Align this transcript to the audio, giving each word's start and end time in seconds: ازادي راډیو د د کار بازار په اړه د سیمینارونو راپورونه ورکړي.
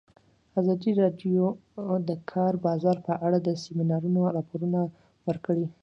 ازادي 0.59 0.91
راډیو 1.01 1.43
د 1.55 1.57
د 2.07 2.09
کار 2.31 2.53
بازار 2.65 2.97
په 3.07 3.13
اړه 3.25 3.37
د 3.41 3.49
سیمینارونو 3.63 4.19
راپورونه 4.35 4.79
ورکړي. 5.27 5.65